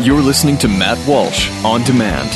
[0.00, 2.30] You're listening to Matt Walsh on demand.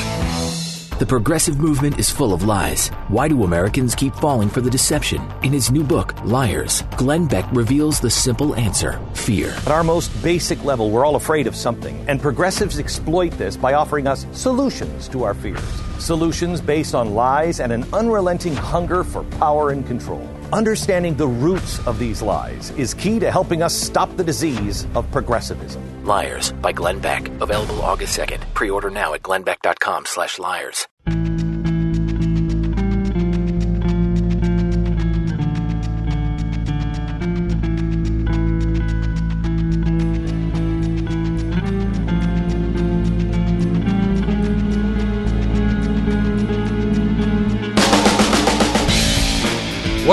[1.01, 2.89] The progressive movement is full of lies.
[3.09, 5.21] Why do Americans keep falling for the deception?
[5.43, 9.49] In his new book, Liars, Glenn Beck reveals the simple answer fear.
[9.49, 13.75] At our most basic level, we're all afraid of something, and progressives exploit this by
[13.75, 15.65] offering us solutions to our fears.
[15.99, 20.29] Solutions based on lies and an unrelenting hunger for power and control.
[20.55, 25.11] Understanding the roots of these lies is key to helping us stop the disease of
[25.11, 25.83] progressivism.
[26.05, 27.27] Liars by Glenn Beck.
[27.41, 28.55] Available August 2nd.
[28.55, 30.87] Pre-order now at glennbeck.com slash liars.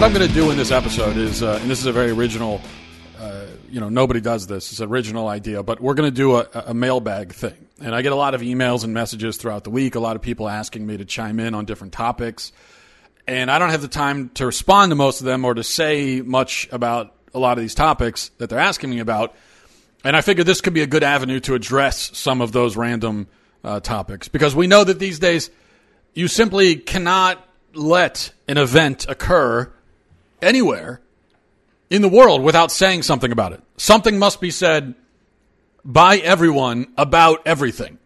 [0.01, 2.09] What I'm going to do in this episode is, uh, and this is a very
[2.09, 2.59] original,
[3.19, 4.71] uh, you know, nobody does this.
[4.71, 7.67] It's an original idea, but we're going to do a, a mailbag thing.
[7.79, 10.23] And I get a lot of emails and messages throughout the week, a lot of
[10.23, 12.51] people asking me to chime in on different topics.
[13.27, 16.21] And I don't have the time to respond to most of them or to say
[16.21, 19.35] much about a lot of these topics that they're asking me about.
[20.03, 23.27] And I figured this could be a good avenue to address some of those random
[23.63, 25.51] uh, topics because we know that these days
[26.15, 29.71] you simply cannot let an event occur
[30.41, 31.01] anywhere
[31.89, 33.61] in the world without saying something about it.
[33.77, 34.95] Something must be said
[35.83, 37.97] by everyone about everything.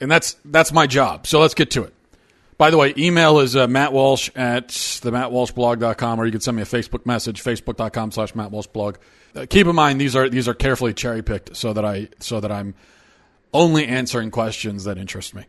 [0.00, 1.26] And that's that's my job.
[1.26, 1.94] So let's get to it.
[2.56, 4.68] By the way, email is uh, Matt Walsh at
[5.02, 8.96] the mattwalshblog.com, or you can send me a Facebook message, facebook.com slash mattwalshblog.
[9.34, 12.38] Uh, keep in mind these are these are carefully cherry picked so that I so
[12.40, 12.74] that I'm
[13.52, 15.46] only answering questions that interest me.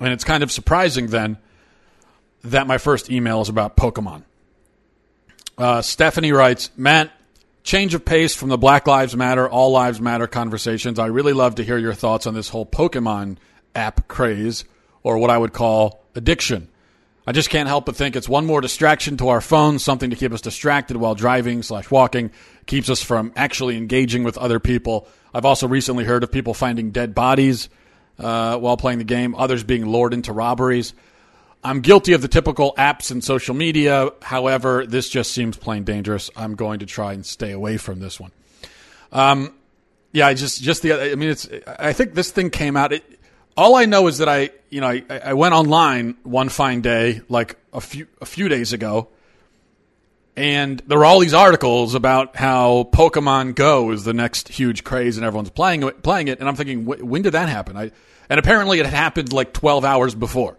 [0.00, 1.38] And it's kind of surprising then
[2.42, 4.24] that my first email is about Pokemon.
[5.56, 7.12] Uh, Stephanie writes, Matt,
[7.62, 10.98] change of pace from the Black Lives Matter, All Lives Matter conversations.
[10.98, 13.36] I really love to hear your thoughts on this whole Pokemon
[13.74, 14.64] app craze,
[15.02, 16.68] or what I would call addiction.
[17.26, 20.16] I just can't help but think it's one more distraction to our phones, something to
[20.16, 22.32] keep us distracted while driving slash walking,
[22.66, 25.08] keeps us from actually engaging with other people.
[25.32, 27.68] I've also recently heard of people finding dead bodies
[28.18, 30.94] uh, while playing the game, others being lured into robberies.
[31.64, 34.10] I'm guilty of the typical apps and social media.
[34.20, 36.30] However, this just seems plain dangerous.
[36.36, 38.32] I'm going to try and stay away from this one.
[39.10, 39.54] Um,
[40.12, 40.92] yeah, I just just the.
[40.92, 41.48] I mean, it's.
[41.66, 42.92] I think this thing came out.
[42.92, 43.04] It,
[43.56, 47.22] all I know is that I, you know, I, I went online one fine day,
[47.28, 49.08] like a few a few days ago,
[50.36, 55.16] and there were all these articles about how Pokemon Go is the next huge craze
[55.16, 56.40] and everyone's playing it, playing it.
[56.40, 57.76] And I'm thinking, when did that happen?
[57.76, 57.90] I,
[58.28, 60.58] and apparently, it had happened like 12 hours before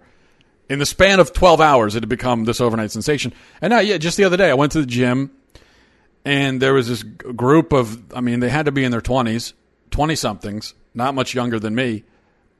[0.69, 3.33] in the span of 12 hours, it had become this overnight sensation.
[3.61, 5.31] And now, yeah, just the other day, I went to the gym
[6.23, 9.53] and there was this group of, I mean, they had to be in their 20s,
[9.91, 12.03] 20 somethings, not much younger than me,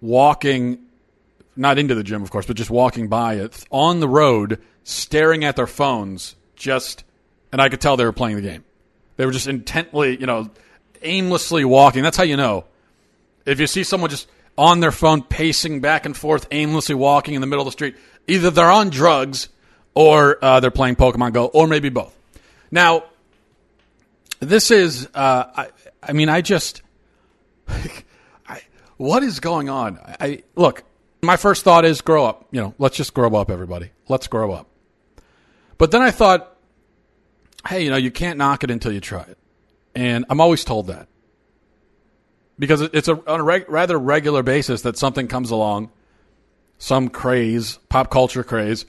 [0.01, 0.79] walking,
[1.55, 5.43] not into the gym, of course, but just walking by it on the road, staring
[5.43, 7.03] at their phones, just,
[7.51, 8.63] and I could tell they were playing the game.
[9.17, 10.51] They were just intently, you know,
[11.01, 12.03] aimlessly walking.
[12.03, 12.65] That's how you know.
[13.45, 14.27] If you see someone just
[14.57, 17.95] on their phone, pacing back and forth, aimlessly walking in the middle of the street.
[18.27, 19.49] Either they're on drugs
[19.93, 22.15] or uh, they're playing Pokemon Go, or maybe both.
[22.71, 23.05] Now,
[24.39, 25.67] this is, uh, I,
[26.01, 26.81] I, mean, I just,
[27.67, 28.61] I,
[28.97, 29.99] what is going on?
[30.03, 30.83] I look.
[31.21, 32.47] My first thought is grow up.
[32.51, 33.89] You know, let's just grow up, everybody.
[34.07, 34.67] Let's grow up.
[35.77, 36.55] But then I thought,
[37.67, 39.37] hey, you know, you can't knock it until you try it,
[39.95, 41.07] and I'm always told that
[42.57, 45.91] because it's a, on a reg, rather regular basis that something comes along,
[46.77, 48.85] some craze, pop culture craze.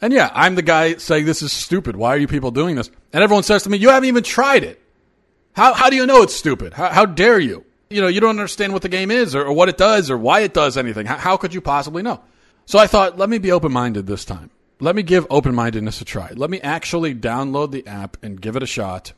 [0.00, 1.96] And yeah, I'm the guy saying this is stupid.
[1.96, 2.90] Why are you people doing this?
[3.12, 4.80] And everyone says to me, you haven't even tried it.
[5.54, 6.74] How, how do you know it's stupid?
[6.74, 7.64] How, how dare you?
[7.90, 10.18] You know, you don't understand what the game is or, or what it does or
[10.18, 11.06] why it does anything.
[11.06, 12.22] How, how could you possibly know?
[12.66, 14.50] So I thought, let me be open minded this time.
[14.80, 16.32] Let me give open mindedness a try.
[16.34, 19.12] Let me actually download the app and give it a shot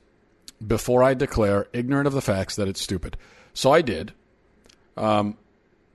[0.65, 3.17] before I declare ignorant of the facts that it's stupid.
[3.57, 4.13] So I did.
[4.99, 5.39] Um,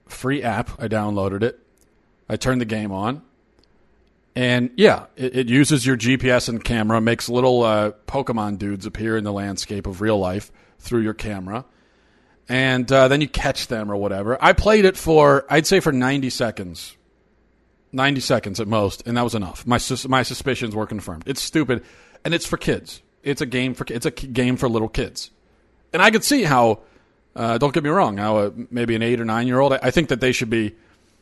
[0.08, 0.72] free app.
[0.82, 1.60] I downloaded it.
[2.28, 3.22] I turned the game on.
[4.36, 9.16] And yeah, it, it uses your GPS and camera, makes little uh, Pokemon dudes appear
[9.16, 11.66] in the landscape of real life through your camera.
[12.50, 14.44] And uh, then you catch them or whatever.
[14.44, 16.98] I played it for, I'd say, for 90 seconds.
[17.92, 19.68] 90 seconds at most, and that was enough.
[19.68, 19.78] My,
[20.08, 21.24] my suspicions were confirmed.
[21.28, 21.84] It's stupid,
[22.26, 23.04] and it's for kids.
[23.22, 25.30] It's a game for it's a game for little kids,
[25.92, 26.80] and I could see how
[27.36, 28.16] uh, don't get me wrong.
[28.16, 30.76] Now, uh, maybe an eight or nine year old, I think that they should be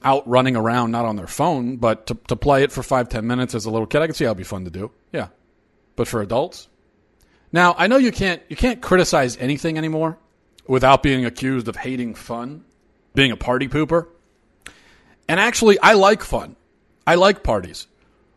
[0.03, 3.27] out running around, not on their phone, but to, to play it for five, ten
[3.27, 4.91] minutes as a little kid, I can see how it'd be fun to do.
[5.11, 5.27] Yeah.
[5.95, 6.67] But for adults?
[7.51, 10.17] Now, I know you can't, you can't criticize anything anymore
[10.67, 12.63] without being accused of hating fun,
[13.13, 14.07] being a party pooper.
[15.27, 16.55] And actually, I like fun.
[17.05, 17.87] I like parties.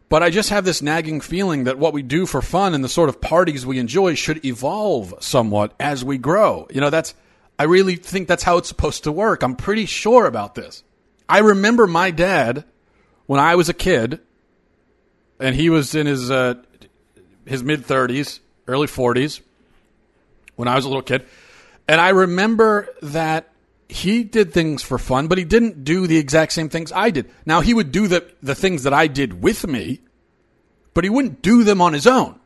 [0.09, 2.89] But I just have this nagging feeling that what we do for fun and the
[2.89, 6.67] sort of parties we enjoy should evolve somewhat as we grow.
[6.71, 7.15] You know, that's,
[7.59, 9.43] I really think that's how it's supposed to work.
[9.43, 10.83] I'm pretty sure about this.
[11.29, 12.65] I remember my dad
[13.27, 14.21] when I was a kid,
[15.39, 16.55] and he was in his, uh,
[17.47, 19.41] his mid 30s, early 40s,
[20.57, 21.27] when I was a little kid.
[21.89, 23.53] And I remember that
[23.89, 27.31] he did things for fun, but he didn't do the exact same things I did.
[27.45, 30.01] Now, he would do the, the things that I did with me,
[30.95, 32.39] but he wouldn't do them on his own.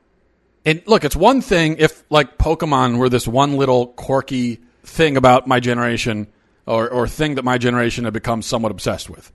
[0.64, 5.46] And look, it's one thing if, like, Pokemon were this one little quirky thing about
[5.46, 6.28] my generation
[6.66, 9.32] or, or thing that my generation had become somewhat obsessed with.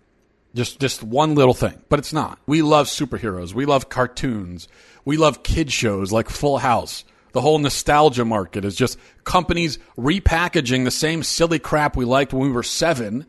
[0.53, 1.81] Just, just one little thing.
[1.87, 2.39] But it's not.
[2.45, 3.53] We love superheroes.
[3.53, 4.67] We love cartoons.
[5.05, 7.05] We love kid shows like Full House.
[7.31, 12.47] The whole nostalgia market is just companies repackaging the same silly crap we liked when
[12.47, 13.25] we were seven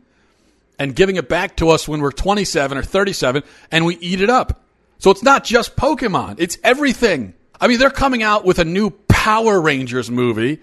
[0.79, 4.31] and giving it back to us when we're 27 or 37 and we eat it
[4.31, 4.65] up.
[4.99, 7.35] So it's not just Pokemon, it's everything.
[7.61, 10.61] I mean, they're coming out with a new Power Rangers movie,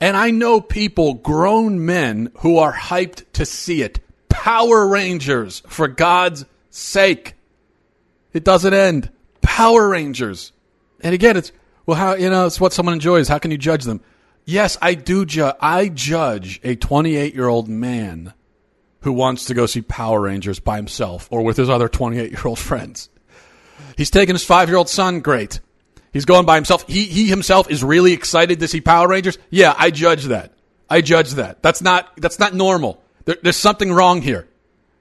[0.00, 4.00] and I know people, grown men, who are hyped to see it.
[4.28, 7.34] Power Rangers, for God's sake.
[8.32, 9.10] It doesn't end.
[9.42, 10.52] Power Rangers.
[11.00, 11.52] And again, it's
[11.86, 13.28] well, how you know it's what someone enjoys.
[13.28, 14.00] How can you judge them?
[14.44, 15.26] Yes, I do.
[15.26, 15.56] judge.
[15.60, 18.32] I judge a 28 year old man
[19.00, 22.42] who wants to go see Power Rangers by himself or with his other 28 year
[22.44, 23.08] old friends.
[23.96, 25.20] He's taking his five year old son.
[25.20, 25.60] Great.
[26.12, 26.86] He's going by himself.
[26.88, 29.38] He he himself is really excited to see Power Rangers.
[29.50, 30.52] Yeah, I judge that.
[30.88, 31.62] I judge that.
[31.62, 33.02] That's not that's not normal.
[33.24, 34.48] There, there's something wrong here.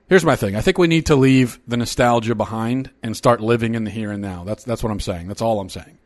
[0.08, 0.56] Here's my thing.
[0.56, 4.12] I think we need to leave the nostalgia behind and start living in the here
[4.12, 4.44] and now.
[4.44, 5.28] That's that's what I'm saying.
[5.28, 5.98] That's all I'm saying.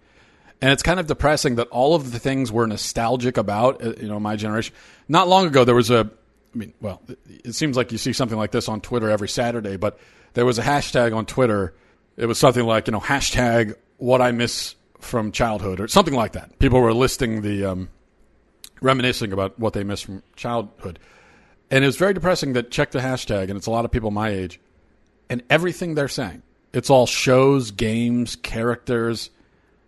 [0.61, 4.07] And it's kind of depressing that all of the things we're nostalgic about, uh, you
[4.07, 4.73] know, my generation.
[5.09, 6.09] Not long ago, there was a,
[6.55, 9.75] I mean, well, it seems like you see something like this on Twitter every Saturday,
[9.75, 9.99] but
[10.35, 11.73] there was a hashtag on Twitter.
[12.15, 16.33] It was something like, you know, hashtag what I miss from childhood or something like
[16.33, 16.57] that.
[16.59, 17.89] People were listing the, um,
[18.81, 20.99] reminiscing about what they miss from childhood.
[21.71, 24.11] And it was very depressing that check the hashtag, and it's a lot of people
[24.11, 24.59] my age,
[25.29, 26.43] and everything they're saying.
[26.73, 29.29] It's all shows, games, characters,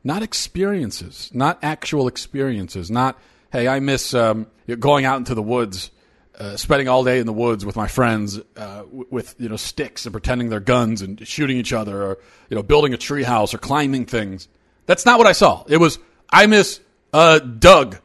[0.04, 3.20] not experiences, not actual experiences, not,
[3.52, 4.48] hey, I miss um,
[4.80, 5.92] going out into the woods,
[6.40, 10.06] uh, spending all day in the woods with my friends uh, with, you know, sticks
[10.06, 12.18] and pretending they're guns and shooting each other or,
[12.50, 14.48] you know, building a treehouse or climbing things.
[14.86, 15.64] That's not what I saw.
[15.68, 16.00] It was,
[16.30, 16.80] I miss
[17.14, 17.98] uh, Doug.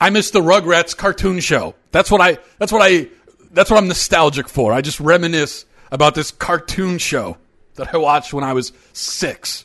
[0.00, 1.74] I miss the Rugrats cartoon show.
[1.90, 3.08] That's what I, that's what I,
[3.52, 4.72] that's what I'm nostalgic for.
[4.72, 7.36] I just reminisce about this cartoon show
[7.74, 9.64] that I watched when I was six.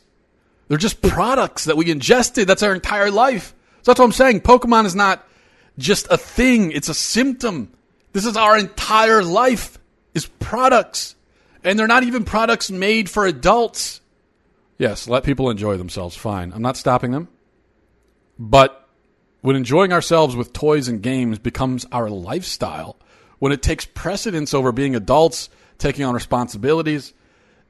[0.68, 2.47] They're just products that we ingested.
[2.47, 3.53] That's our entire life.
[3.83, 4.42] So that's what I'm saying.
[4.42, 5.25] Pokemon is not
[5.77, 7.71] just a thing, it's a symptom.
[8.13, 9.77] This is our entire life
[10.13, 11.15] is products.
[11.63, 14.01] And they're not even products made for adults.
[14.77, 16.16] Yes, let people enjoy themselves.
[16.16, 16.51] Fine.
[16.54, 17.30] I'm not stopping them.
[18.38, 18.88] But
[19.42, 22.98] when enjoying ourselves with toys and games becomes our lifestyle,
[23.39, 27.13] when it takes precedence over being adults, taking on responsibilities,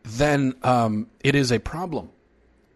[0.04, 2.10] then um, it is a problem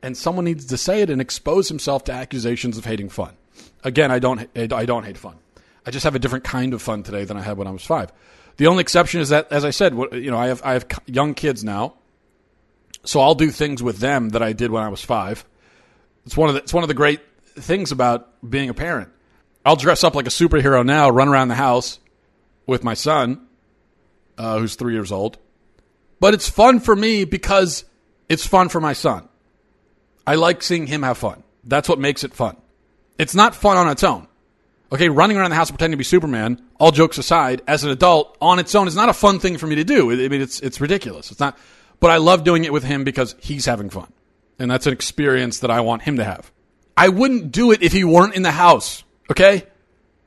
[0.01, 3.35] and someone needs to say it and expose himself to accusations of hating fun.
[3.83, 5.35] Again, I don't I don't hate fun.
[5.85, 7.83] I just have a different kind of fun today than I had when I was
[7.83, 8.11] five.
[8.57, 11.33] The only exception is that, as I said, you know, I have I have young
[11.33, 11.95] kids now,
[13.03, 15.45] so I'll do things with them that I did when I was five.
[16.25, 17.21] It's one of the, it's one of the great
[17.55, 19.09] things about being a parent.
[19.65, 21.99] I'll dress up like a superhero now, run around the house
[22.65, 23.47] with my son,
[24.37, 25.37] uh, who's three years old.
[26.19, 27.85] But it's fun for me because
[28.27, 29.27] it's fun for my son.
[30.25, 31.43] I like seeing him have fun.
[31.63, 32.55] That's what makes it fun.
[33.17, 34.27] It's not fun on its own.
[34.91, 38.35] Okay, running around the house pretending to be Superman, all jokes aside, as an adult,
[38.41, 40.11] on its own is not a fun thing for me to do.
[40.11, 41.29] I mean, it's, it's ridiculous.
[41.29, 41.57] It's not,
[41.99, 44.11] but I love doing it with him because he's having fun.
[44.57, 46.51] And that's an experience that I want him to have.
[46.95, 49.03] I wouldn't do it if he weren't in the house.
[49.31, 49.65] Okay?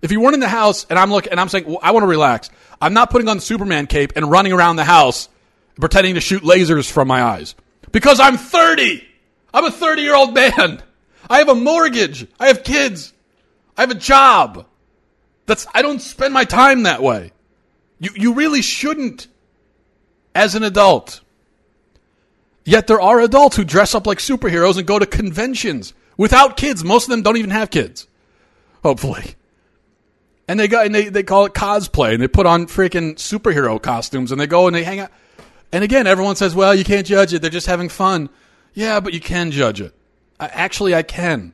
[0.01, 2.03] If he weren't in the house and I'm looking and I'm saying, well, I want
[2.03, 2.51] to relax,
[2.81, 5.29] I'm not putting on the Superman cape and running around the house
[5.81, 7.55] pretending to shoot lasers from my eyes.
[7.93, 9.07] Because I'm 30!
[9.55, 10.83] I'm a 30 year old man.
[11.29, 12.27] I have a mortgage.
[12.41, 13.13] I have kids.
[13.77, 14.67] I have a job.
[15.47, 17.33] That's, I don't spend my time that way.
[17.99, 19.29] You, you really shouldn't
[20.35, 21.21] as an adult.
[22.65, 26.85] Yet there are adults who dress up like superheroes and go to conventions without kids.
[26.85, 28.07] Most of them don't even have kids.
[28.83, 29.35] Hopefully.
[30.47, 33.81] And they go and they, they call it cosplay and they put on freaking superhero
[33.81, 35.11] costumes and they go and they hang out.
[35.73, 37.41] And again, everyone says, well, you can't judge it.
[37.41, 38.29] They're just having fun.
[38.75, 39.95] Yeah, but you can judge it.
[40.39, 41.53] actually, I can.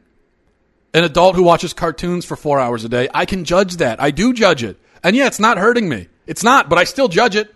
[0.94, 4.00] an adult who watches cartoons for four hours a day, I can judge that.
[4.00, 4.78] I do judge it.
[5.04, 6.08] And yeah, it's not hurting me.
[6.26, 7.54] It's not, but I still judge it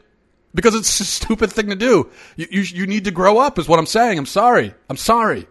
[0.55, 2.11] because it's a stupid thing to do.
[2.37, 4.19] You, you, you need to grow up, is what I'm saying.
[4.19, 4.75] I'm sorry.
[4.89, 5.47] I'm sorry.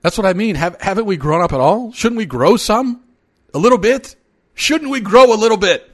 [0.00, 0.56] That's what I mean.
[0.56, 1.92] Have, haven't we grown up at all?
[1.92, 3.02] Shouldn't we grow some?
[3.54, 4.16] A little bit?
[4.54, 5.88] Shouldn't we grow a little bit?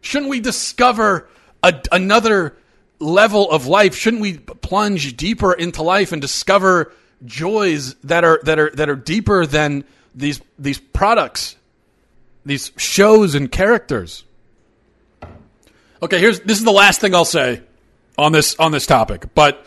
[0.00, 1.28] Shouldn't we discover
[1.62, 2.56] a, another
[2.98, 3.94] level of life?
[3.94, 6.92] Shouldn't we plunge deeper into life and discover
[7.24, 9.84] joys that are that are that are deeper than
[10.14, 11.56] these these products,
[12.44, 14.24] these shows and characters?
[16.02, 17.62] Okay, here's this is the last thing I'll say
[18.18, 19.64] on this on this topic, but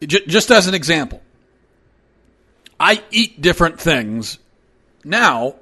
[0.00, 1.20] j- just as an example,
[2.78, 4.38] I eat different things
[5.04, 5.56] now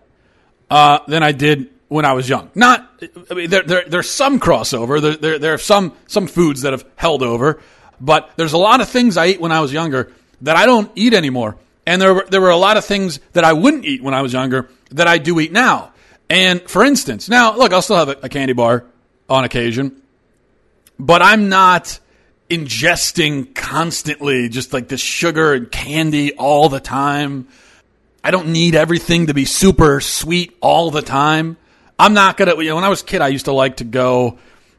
[0.71, 2.49] uh, than I did when I was young.
[2.55, 2.88] Not,
[3.28, 5.00] I mean, there, there, there's some crossover.
[5.00, 7.61] There, there, there are some some foods that have held over,
[8.00, 10.12] but there's a lot of things I ate when I was younger
[10.43, 11.57] that I don't eat anymore.
[11.87, 14.23] And there were, there were a lot of things that I wouldn't eat when I
[14.23, 15.93] was younger that I do eat now.
[16.31, 18.85] And for instance, now look, I'll still have a, a candy bar
[19.28, 20.00] on occasion,
[20.99, 22.00] but I'm not
[22.49, 27.49] ingesting constantly just like this sugar and candy all the time.
[28.25, 31.56] I don't need everything to be super sweet all the time.
[31.99, 32.56] I'm not gonna.
[32.56, 34.38] You know, when I was a kid, I used to like to go.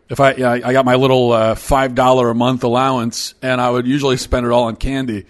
[0.09, 3.69] If I, yeah, I got my little uh, five dollar a month allowance, and I
[3.69, 5.25] would usually spend it all on candy.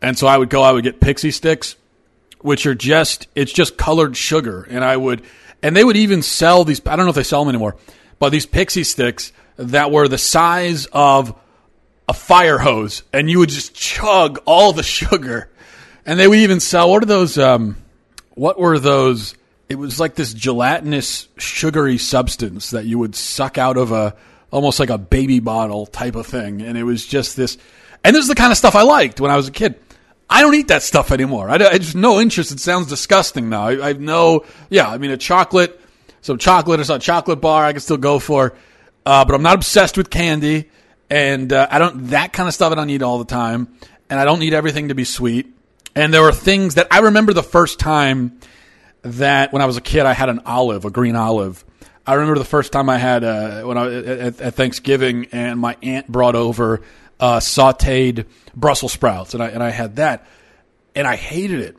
[0.00, 0.62] And so I would go.
[0.62, 1.76] I would get pixie sticks,
[2.40, 5.22] which are just it's just colored sugar, and I would,
[5.62, 6.80] and they would even sell these.
[6.86, 7.76] I don't know if they sell them anymore,
[8.22, 11.36] but these pixie sticks that were the size of
[12.08, 15.50] a fire hose, and you would just chug all the sugar.
[16.06, 17.36] And they would even sell what are those?
[17.36, 17.78] Um,
[18.34, 19.34] what were those?
[19.68, 24.14] It was like this gelatinous, sugary substance that you would suck out of a
[24.52, 27.58] almost like a baby bottle type of thing, and it was just this.
[28.04, 29.74] And this is the kind of stuff I liked when I was a kid.
[30.30, 31.50] I don't eat that stuff anymore.
[31.50, 32.52] I, I just no interest.
[32.52, 33.66] It sounds disgusting now.
[33.66, 34.88] I, I have no, yeah.
[34.88, 35.80] I mean, a chocolate,
[36.22, 38.54] some chocolate or some chocolate bar, I can still go for,
[39.04, 40.70] uh, but I'm not obsessed with candy,
[41.10, 42.72] and uh, I don't that kind of stuff.
[42.72, 43.68] I don't eat all the time,
[44.08, 45.54] and I don't need everything to be sweet.
[45.94, 48.38] And there are things that I remember the first time
[49.02, 51.64] that when I was a kid, I had an olive, a green olive.
[52.06, 55.76] I remember the first time I had uh, when I at, at Thanksgiving, and my
[55.82, 56.80] aunt brought over
[57.20, 60.26] uh, sautéed Brussels sprouts, and I and I had that,
[60.94, 61.76] and I hated it.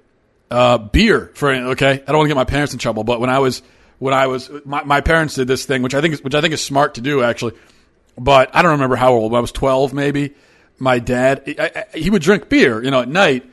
[0.52, 3.30] Uh, beer for okay, I don't want to get my parents in trouble, but when
[3.30, 3.64] I was
[4.04, 6.42] when I was my, my parents did this thing, which I think is, which I
[6.42, 7.54] think is smart to do actually,
[8.18, 9.34] but I don't remember how old.
[9.34, 10.34] I was twelve maybe.
[10.78, 13.50] My dad I, I, he would drink beer, you know, at night,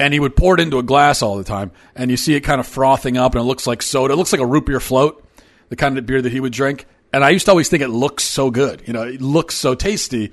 [0.00, 2.40] and he would pour it into a glass all the time, and you see it
[2.40, 4.14] kind of frothing up, and it looks like soda.
[4.14, 5.24] It looks like a root beer float,
[5.68, 6.86] the kind of beer that he would drink.
[7.12, 9.76] And I used to always think it looks so good, you know, it looks so
[9.76, 10.32] tasty.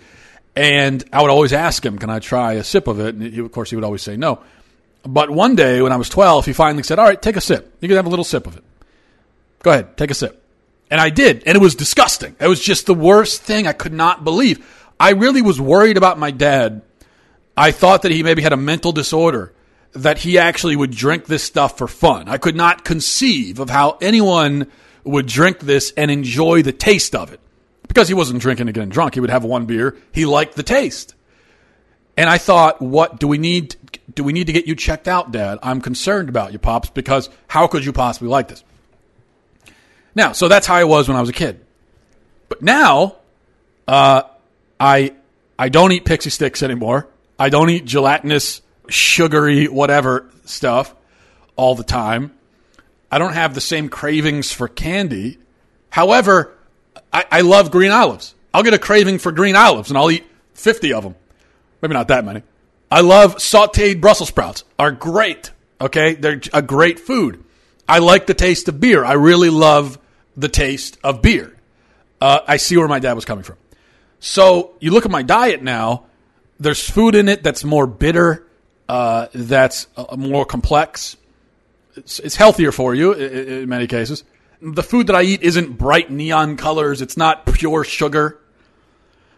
[0.55, 3.39] And I would always ask him, "Can I try a sip of it?" And he,
[3.39, 4.39] of course, he would always say no.
[5.03, 7.71] But one day when I was 12, he finally said, "All right, take a sip.
[7.81, 8.63] You can have a little sip of it.
[9.63, 10.43] Go ahead, take a sip."
[10.91, 12.35] And I did, and it was disgusting.
[12.39, 14.65] It was just the worst thing I could not believe.
[14.99, 16.81] I really was worried about my dad.
[17.55, 19.53] I thought that he maybe had a mental disorder,
[19.93, 22.27] that he actually would drink this stuff for fun.
[22.27, 24.67] I could not conceive of how anyone
[25.03, 27.39] would drink this and enjoy the taste of it
[27.87, 29.13] because he wasn't drinking to get drunk.
[29.13, 29.97] He would have one beer.
[30.11, 31.15] He liked the taste.
[32.17, 33.75] And I thought, what do we need?
[34.13, 35.59] Do we need to get you checked out, Dad?
[35.63, 38.63] I'm concerned about you, pops, because how could you possibly like this?
[40.15, 41.65] Now, so that's how I was when I was a kid.
[42.47, 43.15] But now,
[43.87, 44.23] uh,
[44.79, 45.13] I
[45.57, 47.07] I don't eat pixie sticks anymore.
[47.37, 50.93] I don't eat gelatinous, sugary, whatever stuff
[51.55, 52.33] all the time.
[53.11, 55.37] I don't have the same cravings for candy.
[55.89, 56.53] However,
[57.11, 58.35] I, I love green olives.
[58.53, 61.15] I'll get a craving for green olives and I'll eat 50 of them.
[61.81, 62.43] Maybe not that many.
[62.91, 64.63] I love sauteed Brussels sprouts.
[64.77, 65.51] Are great.
[65.79, 66.15] Okay?
[66.15, 67.43] They're a great food.
[67.89, 69.03] I like the taste of beer.
[69.03, 70.00] I really love
[70.38, 71.55] the taste of beer.
[72.22, 73.58] Uh, I see where my dad was coming from.
[74.19, 76.05] So you look at my diet now,
[76.60, 78.48] there's food in it that's more bitter,
[78.88, 81.17] uh, that's uh, more complex.
[81.96, 84.24] It's, it's, healthier for you in, in many cases
[84.62, 87.01] the food that I eat isn't bright neon colors.
[87.01, 88.39] It's not pure sugar.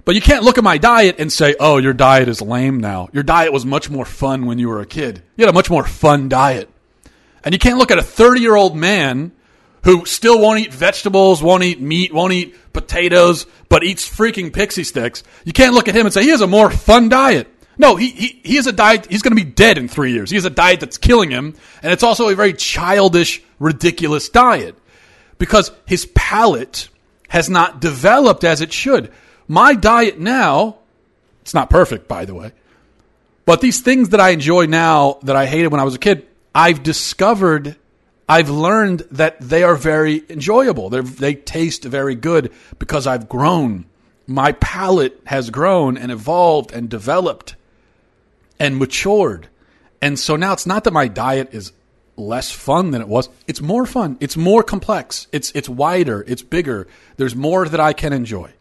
[0.03, 3.09] But you can't look at my diet and say, oh, your diet is lame now.
[3.13, 5.21] Your diet was much more fun when you were a kid.
[5.37, 6.69] You had a much more fun diet.
[7.43, 9.31] And you can't look at a 30 year old man
[9.83, 14.83] who still won't eat vegetables, won't eat meat, won't eat potatoes, but eats freaking pixie
[14.83, 15.23] sticks.
[15.43, 17.47] You can't look at him and say he has a more fun diet.
[17.77, 20.29] No, he, he, he has a diet, he's going to be dead in three years.
[20.29, 24.77] He has a diet that's killing him, and it's also a very childish, ridiculous diet
[25.41, 26.89] because his palate
[27.27, 29.11] has not developed as it should.
[29.47, 30.77] My diet now,
[31.41, 32.51] it's not perfect, by the way,
[33.45, 36.27] but these things that I enjoy now that I hated when I was a kid,
[36.53, 37.77] I've discovered
[38.31, 40.89] I've learned that they are very enjoyable.
[40.89, 43.87] They're, they taste very good because I've grown.
[44.25, 47.57] My palate has grown and evolved and developed
[48.57, 49.49] and matured.
[50.01, 51.73] And so now it's not that my diet is
[52.15, 53.27] less fun than it was.
[53.47, 54.15] It's more fun.
[54.21, 55.27] It's more complex.
[55.33, 56.23] It's it's wider.
[56.25, 56.87] It's bigger.
[57.17, 58.53] There's more that I can enjoy.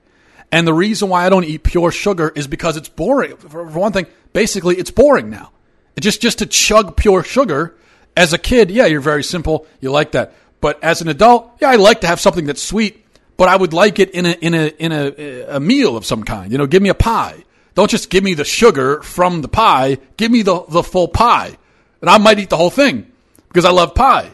[0.50, 3.37] And the reason why I don't eat pure sugar is because it's boring.
[3.37, 5.52] For, one thing, basically it's boring now.
[6.00, 7.76] Just just to chug pure sugar
[8.16, 9.66] as a kid, yeah, you're very simple.
[9.80, 10.35] You like that.
[10.61, 13.04] But as an adult, yeah, I like to have something that's sweet,
[13.37, 16.23] but I would like it in a in a in a, a meal of some
[16.25, 16.52] kind.
[16.52, 17.45] You know, give me a pie.
[17.75, 19.99] Don't just give me the sugar from the pie.
[20.16, 21.57] Give me the the full pie,
[22.00, 23.11] and I might eat the whole thing
[23.49, 24.30] because I love pie.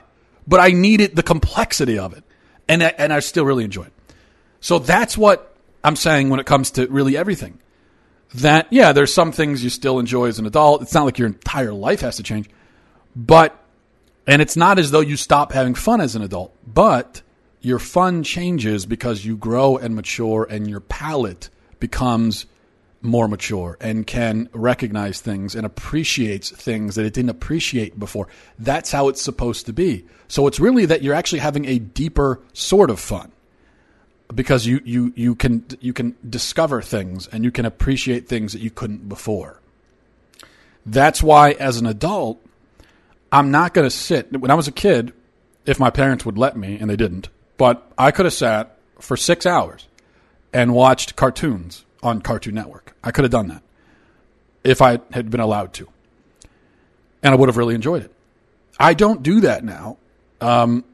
[0.48, 2.24] But I needed the complexity of it,
[2.68, 3.92] and I, and I still really enjoy it.
[4.60, 5.54] So that's what
[5.84, 7.58] I'm saying when it comes to really everything.
[8.34, 10.82] That yeah, there's some things you still enjoy as an adult.
[10.82, 12.48] It's not like your entire life has to change,
[13.14, 13.58] but
[14.26, 17.22] and it's not as though you stop having fun as an adult, but
[17.60, 21.48] your fun changes because you grow and mature and your palate
[21.80, 22.46] becomes
[23.02, 28.28] more mature and can recognize things and appreciates things that it didn't appreciate before.
[28.58, 30.04] That's how it's supposed to be.
[30.28, 33.30] So it's really that you're actually having a deeper sort of fun
[34.34, 38.60] because you, you, you can you can discover things and you can appreciate things that
[38.60, 39.60] you couldn't before.
[40.84, 42.40] That's why as an adult
[43.32, 44.32] I'm not going to sit.
[44.32, 45.12] When I was a kid,
[45.64, 49.16] if my parents would let me, and they didn't, but I could have sat for
[49.16, 49.86] six hours
[50.52, 52.96] and watched cartoons on Cartoon Network.
[53.02, 53.62] I could have done that
[54.64, 55.88] if I had been allowed to.
[57.22, 58.12] And I would have really enjoyed it.
[58.78, 59.96] I don't do that now.
[60.40, 60.84] Um,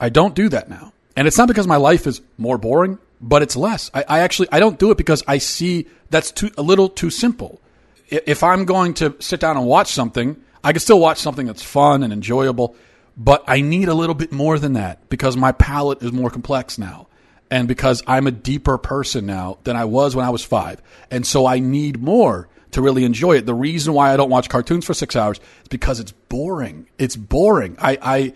[0.00, 0.92] I don't do that now.
[1.18, 3.90] And it's not because my life is more boring, but it's less.
[3.92, 7.10] I, I actually I don't do it because I see that's too a little too
[7.10, 7.60] simple.
[8.06, 11.60] If I'm going to sit down and watch something, I can still watch something that's
[11.60, 12.76] fun and enjoyable,
[13.16, 16.78] but I need a little bit more than that because my palate is more complex
[16.78, 17.08] now.
[17.50, 20.80] And because I'm a deeper person now than I was when I was five.
[21.10, 23.44] And so I need more to really enjoy it.
[23.44, 26.86] The reason why I don't watch cartoons for six hours is because it's boring.
[26.96, 27.76] It's boring.
[27.80, 28.32] I, I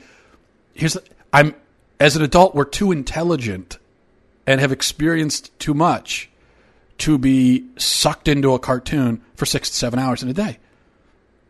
[0.74, 0.98] here's
[1.32, 1.54] I'm
[2.02, 3.78] as an adult, we're too intelligent
[4.44, 6.28] and have experienced too much
[6.98, 10.58] to be sucked into a cartoon for six to seven hours in a day.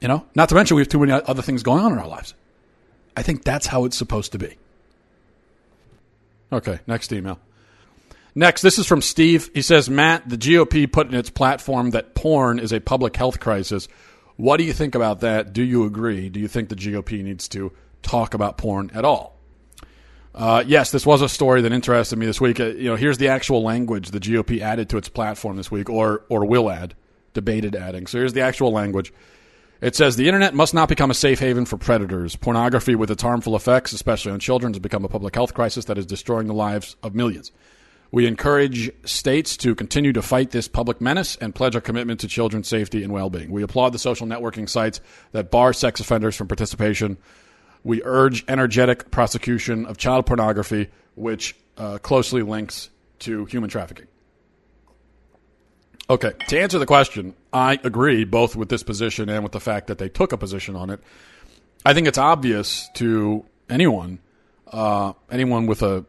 [0.02, 2.06] You know, not to mention we have too many other things going on in our
[2.06, 2.34] lives.
[3.16, 4.58] I think that's how it's supposed to be.
[6.52, 7.38] Okay, next email.
[8.34, 9.50] Next, this is from Steve.
[9.54, 13.40] He says, Matt, the GOP put in its platform that porn is a public health
[13.40, 13.88] crisis.
[14.36, 15.54] What do you think about that?
[15.54, 16.28] Do you agree?
[16.28, 19.38] Do you think the GOP needs to talk about porn at all?
[20.34, 22.58] Uh, yes, this was a story that interested me this week.
[22.58, 25.90] Uh, you know, here's the actual language the GOP added to its platform this week,
[25.90, 26.94] or or will add,
[27.34, 28.06] debated adding.
[28.06, 29.12] So here's the actual language.
[29.82, 32.36] It says the internet must not become a safe haven for predators.
[32.36, 35.98] Pornography, with its harmful effects, especially on children, has become a public health crisis that
[35.98, 37.50] is destroying the lives of millions.
[38.12, 42.28] We encourage states to continue to fight this public menace and pledge our commitment to
[42.28, 43.50] children's safety and well being.
[43.50, 45.00] We applaud the social networking sites
[45.32, 47.16] that bar sex offenders from participation.
[47.84, 52.90] We urge energetic prosecution of child pornography, which uh, closely links
[53.20, 54.06] to human trafficking.
[56.10, 59.86] Okay, to answer the question, I agree both with this position and with the fact
[59.86, 61.00] that they took a position on it.
[61.84, 64.18] I think it's obvious to anyone,
[64.70, 66.04] uh, anyone with a,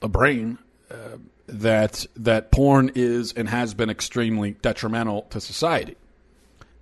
[0.00, 0.58] a brain,
[0.90, 5.96] uh, that that porn is and has been extremely detrimental to society.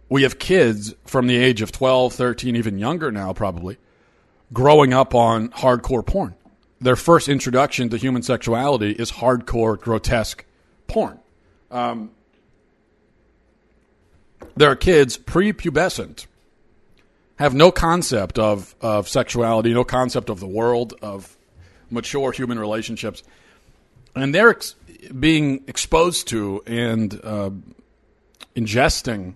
[0.08, 3.78] We have kids from the age of 12, 13, even younger now, probably,
[4.52, 6.34] growing up on hardcore porn.
[6.80, 10.44] Their first introduction to human sexuality is hardcore, grotesque
[10.86, 11.18] porn.
[11.70, 12.10] Um,
[14.56, 16.26] there are kids prepubescent,
[17.36, 21.36] have no concept of, of sexuality, no concept of the world, of
[21.90, 23.22] mature human relationships.
[24.14, 24.74] And they're ex-
[25.18, 27.50] being exposed to and uh,
[28.54, 29.34] ingesting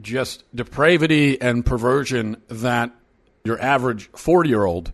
[0.00, 2.92] just depravity and perversion that
[3.46, 4.90] your average 40 year old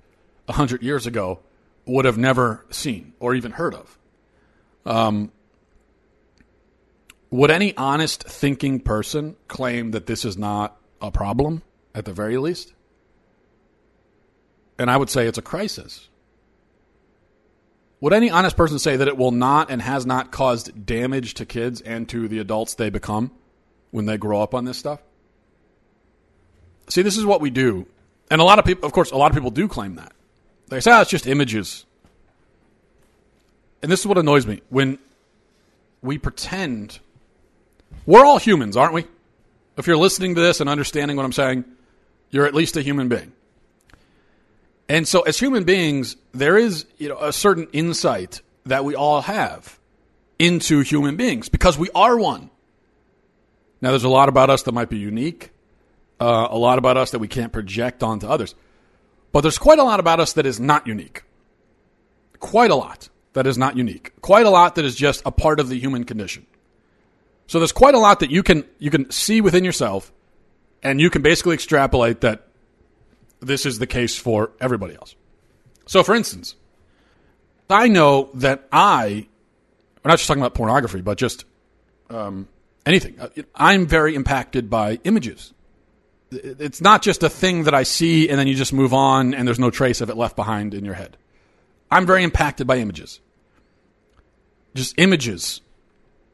[0.47, 1.39] 100 years ago
[1.87, 3.97] would have never seen or even heard of.
[4.85, 5.31] Um,
[7.31, 11.63] would any honest thinking person claim that this is not a problem
[11.95, 12.75] at the very least?
[14.81, 16.09] And I would say it's a crisis.
[18.01, 21.47] Would any honest person say that it will not and has not caused damage to
[21.47, 23.31] kids and to the adults they become
[23.93, 25.01] when they grow up on this stuff?
[26.89, 27.87] See, this is what we do.
[28.31, 30.12] And a lot of people, of course, a lot of people do claim that.
[30.69, 31.85] They say, oh, it's just images.
[33.83, 34.62] And this is what annoys me.
[34.69, 34.99] When
[36.01, 37.01] we pretend
[38.07, 39.05] we're all humans, aren't we?
[39.77, 41.64] If you're listening to this and understanding what I'm saying,
[42.31, 43.33] you're at least a human being.
[44.88, 49.23] And so, as human beings, there is you know a certain insight that we all
[49.23, 49.79] have
[50.38, 52.51] into human beings because we are one.
[53.81, 55.51] Now, there's a lot about us that might be unique,
[56.21, 58.55] uh, a lot about us that we can't project onto others,
[59.33, 61.25] but there's quite a lot about us that is not unique.
[62.39, 64.13] Quite a lot that is not unique.
[64.21, 66.47] Quite a lot that is just a part of the human condition.
[67.47, 70.13] So there's quite a lot that you can you can see within yourself,
[70.83, 72.47] and you can basically extrapolate that
[73.41, 75.15] this is the case for everybody else.
[75.87, 76.55] So, for instance,
[77.69, 79.27] I know that I,
[80.05, 81.45] we're not just talking about pornography, but just
[82.09, 82.49] um,
[82.87, 83.19] anything.
[83.19, 85.53] Uh, I'm very impacted by images.
[86.33, 89.47] It's not just a thing that I see and then you just move on and
[89.47, 91.16] there's no trace of it left behind in your head.
[91.90, 93.21] I'm very impacted by images.
[94.75, 95.61] Just images.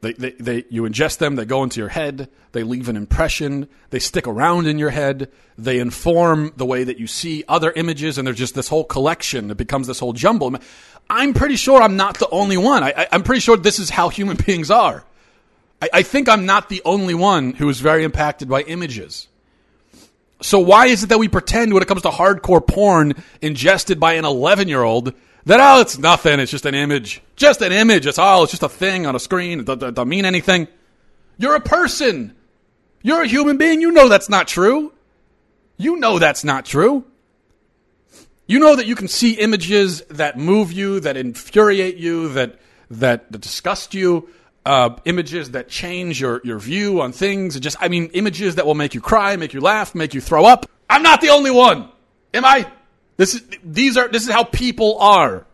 [0.03, 3.67] They, they, they, you ingest them, they go into your head, they leave an impression,
[3.91, 8.19] they stick around in your head, they inform the way that you see other images,
[8.19, 9.51] and there's just this whole collection.
[9.51, 10.55] It becomes this whole jumble.
[11.09, 12.85] I'm pretty sure I'm not the only one.
[12.85, 15.05] I, am pretty sure this is how human beings are.
[15.81, 19.29] I, I think I'm not the only one who is very impacted by images.
[20.41, 24.15] So why is it that we pretend when it comes to hardcore porn ingested by
[24.15, 25.15] an 11 year old
[25.47, 26.41] that, oh, it's nothing.
[26.41, 27.23] It's just an image.
[27.37, 28.05] Just an image.
[28.07, 29.61] It's all, it's just a thing on a screen.
[29.61, 30.67] It doesn't, doesn't mean anything.
[31.39, 32.35] You're a person.
[33.03, 33.81] You're a human being.
[33.81, 34.93] You know that's not true.
[35.77, 37.05] You know that's not true.
[38.49, 42.59] You know that you can see images that move you, that infuriate you, that,
[42.91, 44.29] that, that disgust you,
[44.67, 47.55] uh, images that change your, your view on things.
[47.55, 50.21] and Just, I mean, images that will make you cry, make you laugh, make you
[50.21, 50.69] throw up.
[50.91, 51.89] I'm not the only one.
[52.35, 52.67] Am I?
[53.17, 55.47] This is these are this is how people are.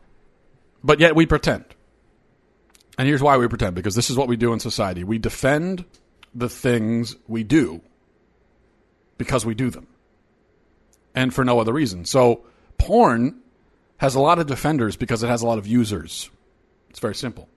[0.83, 1.64] But yet we pretend.
[2.98, 5.05] And here's why we pretend because this is what we do in society.
[5.05, 5.85] We defend
[6.35, 7.83] the things we do
[9.18, 9.87] because we do them.
[11.14, 12.07] And for no other reason.
[12.07, 12.44] So
[12.79, 13.40] porn
[13.98, 16.31] has a lot of defenders because it has a lot of users.
[16.90, 17.48] It's very simple.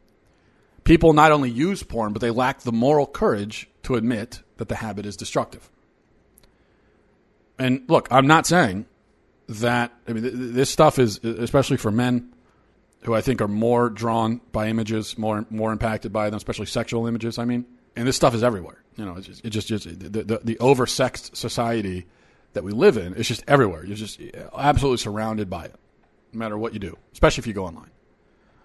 [0.86, 4.76] People not only use porn, but they lack the moral courage to admit that the
[4.76, 5.70] habit is destructive.
[7.60, 8.86] And look, I'm not saying
[9.50, 12.32] that I mean, th- this stuff is especially for men
[13.02, 17.08] who I think are more drawn by images, more more impacted by them, especially sexual
[17.08, 17.38] images.
[17.38, 18.84] I mean, and this stuff is everywhere.
[18.96, 22.06] You know, it's just, it just, just the, the, the oversexed society
[22.54, 23.14] that we live in.
[23.16, 23.86] It's just everywhere.
[23.86, 24.22] You're just
[24.56, 25.76] absolutely surrounded by it,
[26.32, 27.92] no matter what you do, especially if you go online.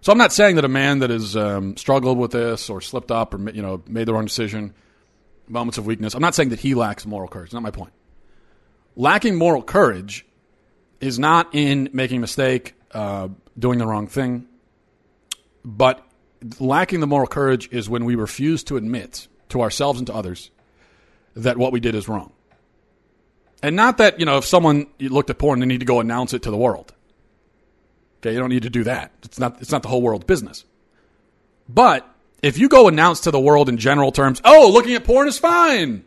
[0.03, 3.11] So I'm not saying that a man that has um, struggled with this or slipped
[3.11, 4.75] up or you know made the wrong decision,
[5.47, 6.15] moments of weakness.
[6.15, 7.53] I'm not saying that he lacks moral courage.
[7.53, 7.93] Not my point.
[8.97, 10.27] Lacking moral courage
[11.01, 14.47] is not in making a mistake, uh, doing the wrong thing,
[15.65, 16.07] but
[16.59, 20.51] lacking the moral courage is when we refuse to admit to ourselves and to others
[21.37, 22.33] that what we did is wrong.
[23.63, 26.33] And not that, you know, if someone looked at porn, they need to go announce
[26.33, 26.95] it to the world.
[28.21, 29.13] Okay, you don't need to do that.
[29.23, 30.65] It's not, it's not the whole world's business.
[31.69, 32.07] But
[32.43, 35.39] if you go announce to the world in general terms, oh, looking at porn is
[35.39, 36.05] fine,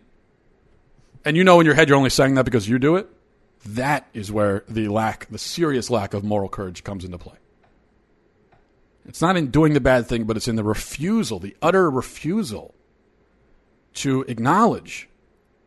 [1.25, 3.07] and you know in your head you're only saying that because you do it,
[3.65, 7.35] that is where the lack, the serious lack of moral courage comes into play.
[9.05, 12.73] It's not in doing the bad thing, but it's in the refusal, the utter refusal
[13.95, 15.09] to acknowledge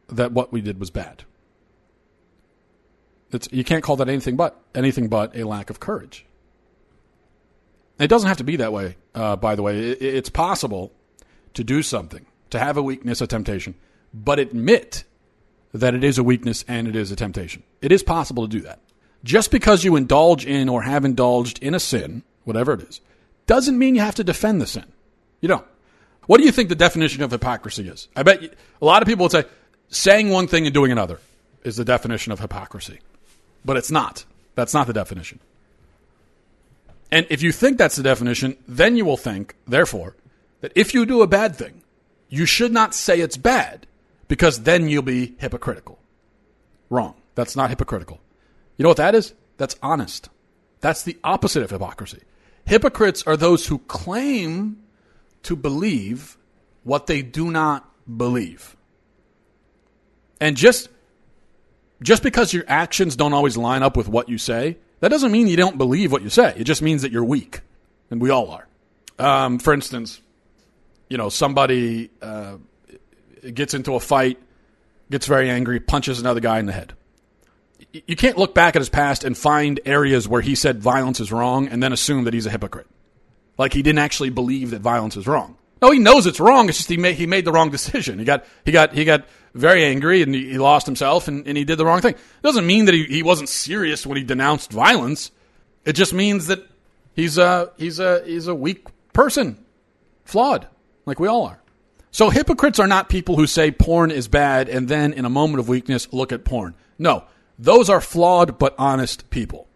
[0.08, 1.24] that what we did was bad.
[3.32, 6.25] It's, you can't call that anything but anything but a lack of courage.
[7.98, 9.90] It doesn't have to be that way, uh, by the way.
[9.90, 10.92] It, it's possible
[11.54, 13.74] to do something, to have a weakness, a temptation,
[14.12, 15.04] but admit
[15.72, 17.62] that it is a weakness and it is a temptation.
[17.80, 18.80] It is possible to do that.
[19.24, 23.00] Just because you indulge in or have indulged in a sin, whatever it is,
[23.46, 24.84] doesn't mean you have to defend the sin.
[25.40, 25.66] You don't.
[26.26, 28.08] What do you think the definition of hypocrisy is?
[28.16, 29.44] I bet you, a lot of people would say
[29.88, 31.20] saying one thing and doing another
[31.64, 33.00] is the definition of hypocrisy.
[33.64, 34.24] But it's not.
[34.54, 35.40] That's not the definition.
[37.10, 40.16] And if you think that's the definition, then you will think, therefore,
[40.60, 41.82] that if you do a bad thing,
[42.28, 43.86] you should not say it's bad
[44.28, 45.98] because then you'll be hypocritical.
[46.90, 47.14] Wrong.
[47.34, 48.20] That's not hypocritical.
[48.76, 49.34] You know what that is?
[49.56, 50.28] That's honest.
[50.80, 52.22] That's the opposite of hypocrisy.
[52.64, 54.82] Hypocrites are those who claim
[55.44, 56.36] to believe
[56.82, 58.76] what they do not believe.
[60.40, 60.88] And just
[62.02, 65.46] just because your actions don't always line up with what you say, that doesn't mean
[65.46, 66.54] you don't believe what you say.
[66.56, 67.60] It just means that you're weak,
[68.10, 68.66] and we all are.
[69.18, 70.20] Um, for instance,
[71.08, 72.56] you know somebody uh,
[73.52, 74.38] gets into a fight,
[75.10, 76.94] gets very angry, punches another guy in the head.
[77.92, 81.32] You can't look back at his past and find areas where he said violence is
[81.32, 82.86] wrong and then assume that he's a hypocrite.
[83.58, 85.56] Like he didn't actually believe that violence is wrong.
[85.80, 86.68] No, he knows it's wrong.
[86.68, 88.18] It's just he made he made the wrong decision.
[88.18, 91.64] He got he got he got very angry and he, lost himself and, and he
[91.64, 92.14] did the wrong thing.
[92.14, 95.30] It doesn't mean that he, he wasn't serious when he denounced violence.
[95.84, 96.66] It just means that
[97.14, 99.64] he's a, he's a, he's a weak person,
[100.24, 100.66] flawed,
[101.06, 101.60] like we all are.
[102.10, 105.60] So hypocrites are not people who say porn is bad and then in a moment
[105.60, 106.74] of weakness look at porn.
[106.98, 107.24] No,
[107.58, 109.68] those are flawed but honest people.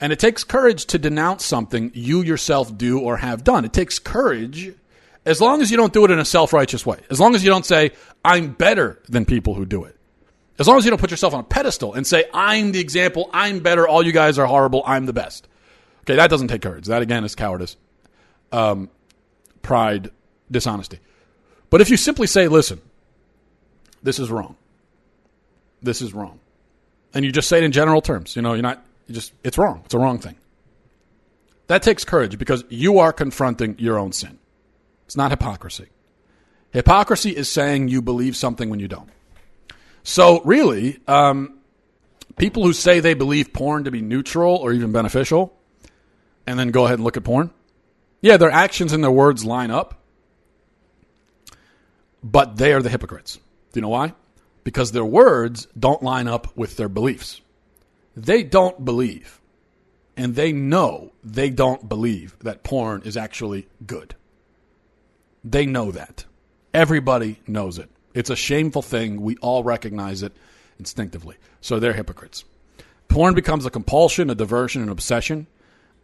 [0.00, 3.64] And it takes courage to denounce something you yourself do or have done.
[3.64, 4.74] It takes courage
[5.28, 6.98] as long as you don't do it in a self righteous way.
[7.10, 7.92] As long as you don't say,
[8.24, 9.94] I'm better than people who do it.
[10.58, 13.30] As long as you don't put yourself on a pedestal and say, I'm the example,
[13.32, 15.46] I'm better, all you guys are horrible, I'm the best.
[16.00, 16.86] Okay, that doesn't take courage.
[16.86, 17.76] That, again, is cowardice,
[18.50, 18.88] um,
[19.62, 20.10] pride,
[20.50, 20.98] dishonesty.
[21.70, 22.80] But if you simply say, listen,
[24.02, 24.56] this is wrong,
[25.82, 26.40] this is wrong,
[27.14, 29.58] and you just say it in general terms, you know, you're not, you just, it's
[29.58, 30.36] wrong, it's a wrong thing.
[31.68, 34.38] That takes courage because you are confronting your own sin.
[35.08, 35.86] It's not hypocrisy.
[36.70, 39.08] Hypocrisy is saying you believe something when you don't.
[40.02, 41.60] So, really, um,
[42.36, 45.56] people who say they believe porn to be neutral or even beneficial
[46.46, 47.50] and then go ahead and look at porn,
[48.20, 49.98] yeah, their actions and their words line up,
[52.22, 53.36] but they are the hypocrites.
[53.72, 54.12] Do you know why?
[54.62, 57.40] Because their words don't line up with their beliefs.
[58.14, 59.40] They don't believe,
[60.18, 64.14] and they know they don't believe that porn is actually good.
[65.44, 66.24] They know that.
[66.74, 67.90] Everybody knows it.
[68.14, 69.20] It's a shameful thing.
[69.20, 70.32] We all recognize it
[70.78, 71.36] instinctively.
[71.60, 72.44] So they're hypocrites.
[73.08, 75.46] Porn becomes a compulsion, a diversion, an obsession.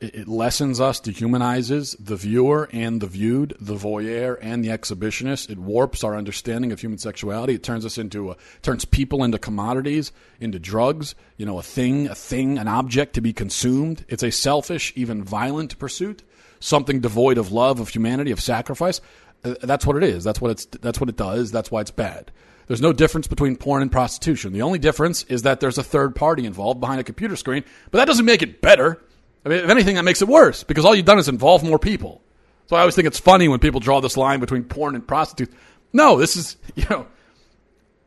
[0.01, 5.49] It, lessens us, dehumanizes the viewer and the viewed, the voyeur and the exhibitionist.
[5.49, 7.55] It warps our understanding of human sexuality.
[7.55, 11.15] It turns us into a, turns people into commodities, into drugs.
[11.37, 14.05] You know, a thing, a thing, an object to be consumed.
[14.09, 16.23] It's a selfish, even violent pursuit.
[16.61, 19.01] Something devoid of love, of humanity, of sacrifice.
[19.45, 20.25] That's what it is.
[20.25, 20.67] That's what it's.
[20.67, 21.53] That's what it does.
[21.53, 22.33] That's why it's bad.
[22.67, 24.53] There's no difference between porn and prostitution.
[24.53, 27.99] The only difference is that there's a third party involved behind a computer screen, but
[27.99, 29.03] that doesn't make it better.
[29.45, 31.79] I mean, if anything, that makes it worse because all you've done is involve more
[31.79, 32.23] people.
[32.67, 35.53] So I always think it's funny when people draw this line between porn and prostitute.
[35.93, 37.07] No, this is you know,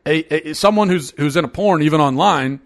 [0.04, 2.60] a, a someone who's who's in a porn even online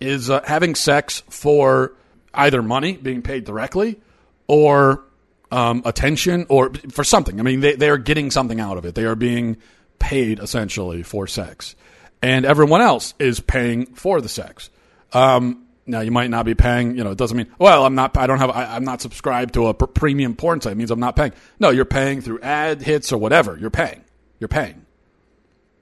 [0.00, 1.96] is uh, having sex for
[2.32, 4.00] either money being paid directly
[4.46, 5.04] or
[5.54, 7.38] um, attention or for something.
[7.38, 8.96] I mean, they, they are getting something out of it.
[8.96, 9.56] They are being
[10.00, 11.76] paid essentially for sex,
[12.20, 14.68] and everyone else is paying for the sex.
[15.12, 16.96] Um, now you might not be paying.
[16.96, 18.16] You know, it doesn't mean well, I'm not.
[18.18, 18.50] I don't have.
[18.50, 20.72] I, am not subscribed to a pr- premium porn site.
[20.72, 21.32] It means I'm not paying.
[21.60, 23.56] No, you're paying through ad hits or whatever.
[23.56, 24.02] You're paying.
[24.40, 24.84] You're paying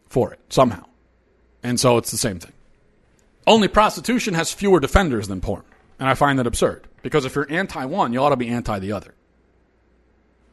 [0.06, 0.84] for it somehow,
[1.62, 2.52] and so it's the same thing.
[3.46, 5.64] Only prostitution has fewer defenders than porn,
[5.98, 8.78] and I find that absurd because if you're anti one, you ought to be anti
[8.78, 9.14] the other.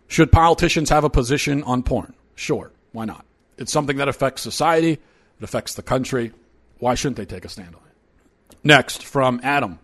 [0.10, 2.13] Should politicians have a position on porn?
[2.36, 2.72] Sure.
[2.91, 3.26] Why not?
[3.58, 6.34] It's something that affects society, it affects the country.
[6.80, 8.58] Why shouldn't they take a stand on it?
[8.63, 9.80] Next, from Adam.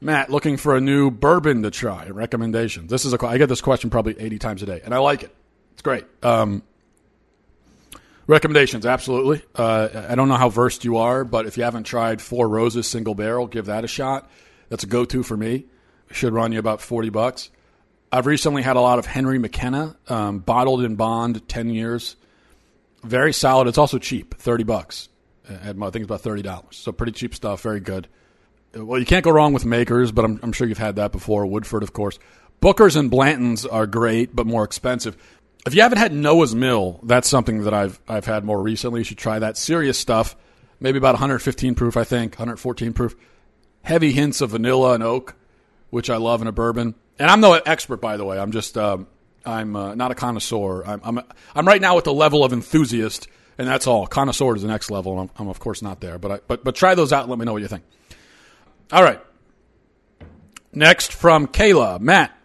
[0.00, 2.08] Matt, looking for a new bourbon to try.
[2.08, 2.90] Recommendations.
[2.90, 3.26] This is a.
[3.26, 5.34] I get this question probably 80 times a day, and I like it.
[5.72, 6.04] It's great.
[6.22, 6.62] Um,
[8.26, 9.42] recommendations, absolutely.
[9.54, 12.86] Uh, I don't know how versed you are, but if you haven't tried Four Roses
[12.86, 14.30] single barrel, give that a shot.
[14.68, 15.64] That's a go-to for me.
[16.10, 17.50] Should run you about 40 bucks.
[18.14, 22.14] I've recently had a lot of Henry McKenna, um, bottled in bond, 10 years.
[23.02, 23.66] Very solid.
[23.66, 25.08] It's also cheap, 30 bucks.
[25.50, 26.72] I think it's about $30.
[26.72, 28.06] So pretty cheap stuff, very good.
[28.72, 31.44] Well, you can't go wrong with Makers, but I'm, I'm sure you've had that before.
[31.44, 32.20] Woodford, of course.
[32.60, 35.16] Booker's and Blanton's are great, but more expensive.
[35.66, 39.00] If you haven't had Noah's Mill, that's something that I've I've had more recently.
[39.00, 39.58] You should try that.
[39.58, 40.36] Serious stuff,
[40.78, 43.16] maybe about 115 proof, I think, 114 proof.
[43.82, 45.34] Heavy hints of vanilla and oak,
[45.90, 48.38] which I love in a bourbon and I'm no expert, by the way.
[48.38, 49.06] I'm just um,
[49.44, 50.82] I'm uh, not a connoisseur.
[50.84, 51.20] I'm I'm,
[51.54, 54.06] I'm right now at the level of enthusiast, and that's all.
[54.06, 56.18] Connoisseur is the next level, and I'm, I'm of course not there.
[56.18, 57.22] But I, but but try those out.
[57.22, 57.84] and Let me know what you think.
[58.92, 59.20] All right.
[60.72, 62.36] Next from Kayla, Matt,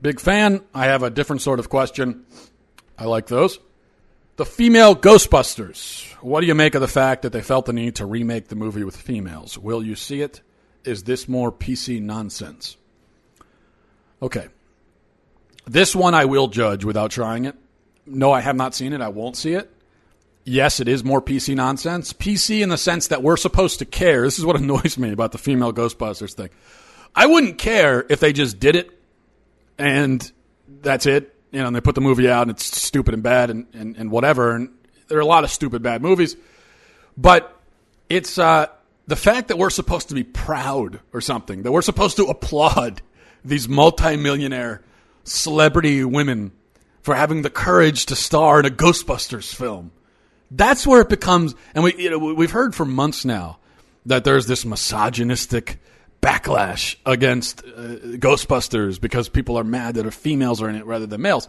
[0.00, 0.62] big fan.
[0.74, 2.24] I have a different sort of question.
[2.98, 3.58] I like those.
[4.36, 6.10] The female Ghostbusters.
[6.22, 8.56] What do you make of the fact that they felt the need to remake the
[8.56, 9.58] movie with females?
[9.58, 10.40] Will you see it?
[10.84, 12.78] Is this more PC nonsense?
[14.22, 14.46] Okay.
[15.66, 17.56] This one I will judge without trying it.
[18.06, 19.00] No, I have not seen it.
[19.00, 19.70] I won't see it.
[20.44, 22.12] Yes, it is more PC nonsense.
[22.12, 24.22] PC in the sense that we're supposed to care.
[24.22, 26.50] This is what annoys me about the female Ghostbusters thing.
[27.14, 28.90] I wouldn't care if they just did it
[29.78, 30.30] and
[30.68, 31.34] that's it.
[31.50, 33.96] You know, and they put the movie out and it's stupid and bad and, and,
[33.96, 34.54] and whatever.
[34.54, 34.70] And
[35.08, 36.34] there are a lot of stupid bad movies.
[37.16, 37.54] But
[38.08, 38.68] it's uh,
[39.06, 43.02] the fact that we're supposed to be proud or something, that we're supposed to applaud
[43.44, 44.82] these multimillionaire
[45.24, 46.52] celebrity women
[47.02, 49.90] for having the courage to star in a Ghostbusters film.
[50.50, 53.58] That's where it becomes, and we you know, we've heard for months now
[54.06, 55.78] that there's this misogynistic
[56.20, 61.20] backlash against uh, Ghostbusters because people are mad that females are in it rather than
[61.20, 61.48] males.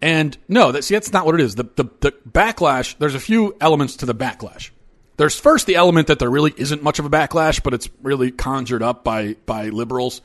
[0.00, 1.54] And no, that, see, that's not what it is.
[1.54, 4.70] The, the, the backlash, there's a few elements to the backlash.
[5.16, 8.32] There's first the element that there really isn't much of a backlash, but it's really
[8.32, 10.20] conjured up by, by liberals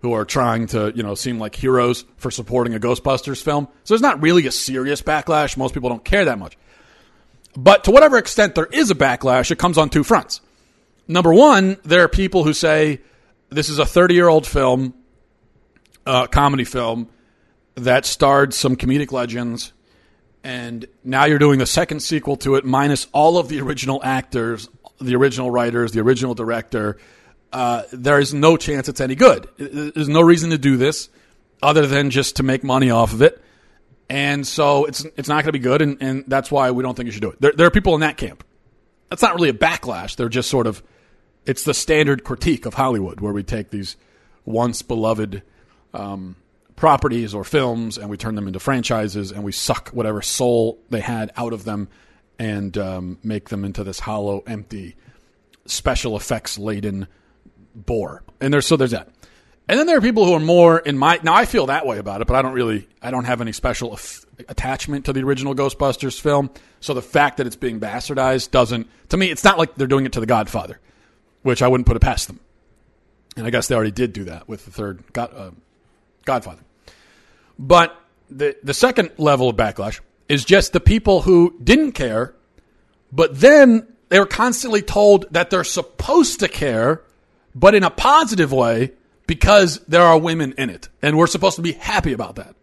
[0.00, 3.66] who are trying to, you know, seem like heroes for supporting a Ghostbusters film.
[3.84, 5.56] So there's not really a serious backlash.
[5.56, 6.56] Most people don't care that much.
[7.56, 10.40] But to whatever extent there is a backlash, it comes on two fronts.
[11.08, 13.00] Number one, there are people who say
[13.48, 14.94] this is a 30 year old film,
[16.04, 17.08] uh, comedy film
[17.76, 19.72] that starred some comedic legends,
[20.42, 24.68] and now you're doing the second sequel to it minus all of the original actors,
[25.00, 26.98] the original writers, the original director.
[27.56, 29.48] Uh, there is no chance it's any good.
[29.56, 31.08] There's no reason to do this
[31.62, 33.42] other than just to make money off of it
[34.08, 36.94] and so it's it's not going to be good, and, and that's why we don't
[36.94, 37.40] think you should do it.
[37.40, 38.44] There, there are people in that camp.
[39.10, 40.16] That's not really a backlash.
[40.16, 40.82] They're just sort of
[41.44, 43.96] it's the standard critique of Hollywood, where we take these
[44.44, 45.42] once beloved
[45.92, 46.36] um,
[46.76, 51.00] properties or films and we turn them into franchises, and we suck whatever soul they
[51.00, 51.88] had out of them
[52.38, 54.94] and um, make them into this hollow, empty,
[55.64, 57.08] special effects laden
[57.76, 58.22] bore.
[58.40, 59.08] And there's so there's that.
[59.68, 61.98] And then there are people who are more in my now I feel that way
[61.98, 65.22] about it, but I don't really I don't have any special af- attachment to the
[65.22, 66.50] original Ghostbusters film.
[66.80, 70.06] So the fact that it's being bastardized doesn't to me it's not like they're doing
[70.06, 70.80] it to The Godfather,
[71.42, 72.40] which I wouldn't put it past them.
[73.36, 75.50] And I guess they already did do that with the third God, uh,
[76.24, 76.62] Godfather.
[77.58, 77.96] But
[78.30, 82.34] the the second level of backlash is just the people who didn't care,
[83.12, 87.02] but then they were constantly told that they're supposed to care,
[87.56, 88.92] but in a positive way
[89.26, 92.54] because there are women in it, and we're supposed to be happy about that.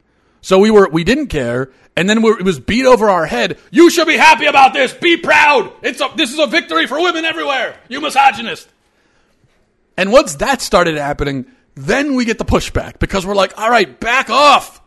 [0.42, 3.58] So we were we didn't care, and then it was beat over our head.
[3.72, 4.94] You should be happy about this.
[4.94, 5.74] Be proud.
[5.82, 7.76] It's a, this is a victory for women everywhere.
[7.90, 8.70] You misogynist.
[9.98, 14.00] And once that started happening, then we get the pushback because we're like, all right,
[14.00, 14.82] back off.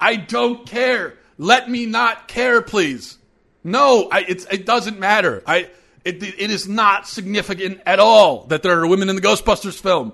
[0.00, 1.14] I don't care.
[1.38, 3.18] Let me not care, please.
[3.64, 5.42] No, I, it doesn't matter.
[5.46, 5.70] I,
[6.04, 10.12] it, it is not significant at all that there are women in the Ghostbusters film.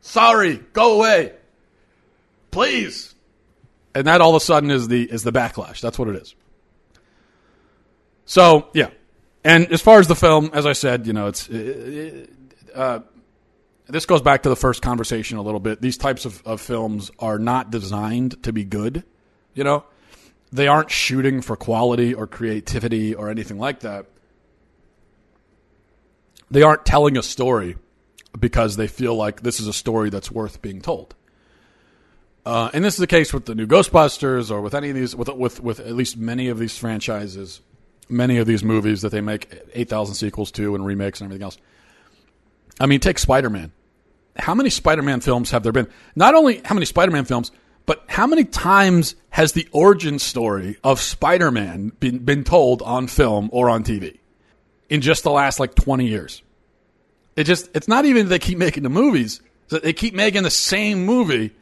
[0.00, 1.34] Sorry, go away.
[2.50, 3.14] Please.
[3.94, 5.80] And that all of a sudden is the is the backlash.
[5.80, 6.34] That's what it is.
[8.24, 8.90] So, yeah.
[9.42, 11.48] And as far as the film, as I said, you know, it's
[12.74, 13.00] uh,
[13.88, 15.80] this goes back to the first conversation a little bit.
[15.80, 19.04] These types of, of films are not designed to be good,
[19.54, 19.84] you know.
[20.52, 24.06] They aren't shooting for quality or creativity or anything like that.
[26.50, 27.76] They aren't telling a story
[28.38, 31.14] because they feel like this is a story that's worth being told.
[32.44, 35.14] Uh, and this is the case with the new Ghostbusters, or with any of these,
[35.14, 37.60] with with with at least many of these franchises,
[38.08, 41.44] many of these movies that they make eight thousand sequels to and remakes and everything
[41.44, 41.58] else.
[42.80, 43.72] I mean, take Spider Man.
[44.38, 45.88] How many Spider Man films have there been?
[46.16, 47.52] Not only how many Spider Man films,
[47.84, 53.06] but how many times has the origin story of Spider Man been, been told on
[53.06, 54.18] film or on TV
[54.90, 56.42] in just the last like twenty years?
[57.36, 59.40] It just it's not even they keep making the movies.
[59.68, 61.52] They keep making the same movie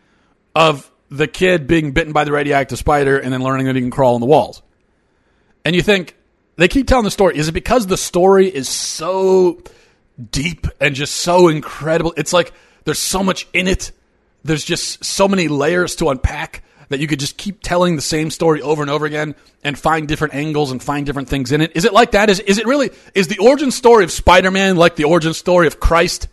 [0.55, 3.91] of the kid being bitten by the radioactive spider and then learning that he can
[3.91, 4.63] crawl on the walls.
[5.65, 6.17] And you think
[6.57, 7.37] they keep telling the story.
[7.37, 9.63] Is it because the story is so
[10.31, 12.15] deep and just so incredible?
[12.17, 12.53] It's like
[12.85, 13.93] there's so much in it.
[14.43, 18.31] There's just so many layers to unpack that you could just keep telling the same
[18.31, 21.73] story over and over again and find different angles and find different things in it?
[21.75, 22.31] Is it like that?
[22.31, 25.67] Is, is it really, is the origin story of Spider Man like the origin story
[25.67, 26.29] of Christ?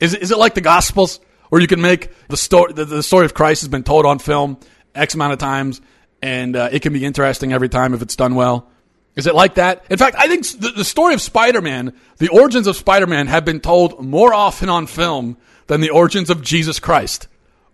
[0.00, 3.02] Is it, is it like the Gospels where you can make the story, the, the
[3.02, 4.58] story of Christ has been told on film
[4.94, 5.80] X amount of times
[6.22, 8.68] and uh, it can be interesting every time if it's done well?
[9.14, 9.84] Is it like that?
[9.90, 13.26] In fact, I think the, the story of Spider Man, the origins of Spider Man
[13.26, 17.26] have been told more often on film than the origins of Jesus Christ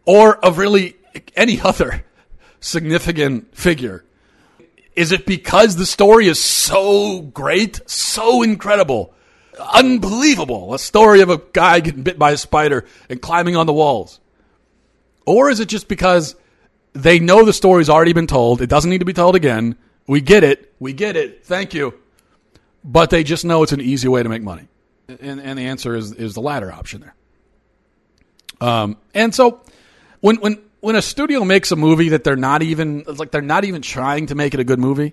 [0.06, 0.96] or of really
[1.36, 2.04] any other
[2.64, 4.04] significant figure?
[4.96, 9.12] Is it because the story is so great, so incredible,
[9.58, 10.72] unbelievable?
[10.72, 14.20] A story of a guy getting bit by a spider and climbing on the walls.
[15.26, 16.36] Or is it just because
[16.92, 20.20] they know the story's already been told, it doesn't need to be told again, we
[20.20, 21.94] get it, we get it, thank you.
[22.84, 24.68] But they just know it's an easy way to make money.
[25.08, 27.14] And, and the answer is, is the latter option there.
[28.60, 29.62] Um, and so
[30.20, 33.64] when, when, when a studio makes a movie that they're not even like they're not
[33.64, 35.12] even trying to make it a good movie,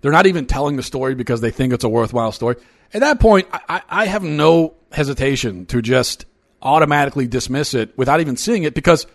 [0.00, 2.56] they're not even telling the story because they think it's a worthwhile story.
[2.94, 6.26] At that point, I, I have no hesitation to just
[6.60, 9.06] automatically dismiss it without even seeing it because